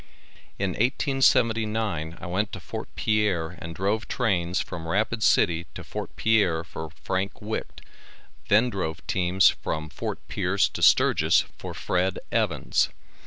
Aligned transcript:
In 0.57 0.71
1879 0.71 2.17
I 2.19 2.25
went 2.25 2.51
to 2.53 2.59
Fort 2.59 2.89
Pierre 2.95 3.49
and 3.61 3.75
drove 3.75 4.07
trains 4.07 4.59
from 4.59 4.87
Rapid 4.87 5.21
city 5.21 5.67
to 5.75 5.83
Fort 5.83 6.15
Pierre 6.15 6.63
for 6.63 6.89
Frank 6.89 7.39
Wite 7.39 7.81
then 8.47 8.71
drove 8.71 9.05
teams 9.05 9.49
from 9.49 9.89
Fort 9.91 10.27
Pierce 10.27 10.67
to 10.69 10.81
Sturgis 10.81 11.41
for 11.55 11.75
Fred. 11.75 12.17
Evans. 12.31 12.89